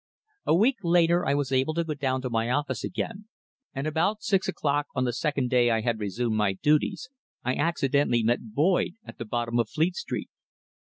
[0.47, 3.25] A week later I was able to go down to my office again,
[3.71, 7.07] and about six o'clock on the second day I had resumed my duties
[7.43, 10.31] I accidentally met Boyd at the bottom of Fleet Street.